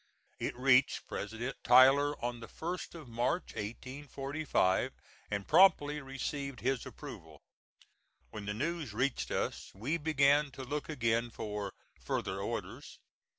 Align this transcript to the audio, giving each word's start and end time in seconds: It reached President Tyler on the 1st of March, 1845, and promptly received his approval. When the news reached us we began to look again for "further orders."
It 0.39 0.55
reached 0.57 1.05
President 1.05 1.57
Tyler 1.63 2.15
on 2.25 2.39
the 2.39 2.47
1st 2.47 2.95
of 2.95 3.07
March, 3.07 3.53
1845, 3.53 4.93
and 5.29 5.47
promptly 5.47 6.01
received 6.01 6.61
his 6.61 6.87
approval. 6.87 7.43
When 8.31 8.47
the 8.47 8.53
news 8.55 8.93
reached 8.93 9.29
us 9.29 9.69
we 9.75 9.97
began 9.99 10.49
to 10.53 10.63
look 10.63 10.89
again 10.89 11.29
for 11.29 11.73
"further 11.99 12.39
orders." 12.41 12.97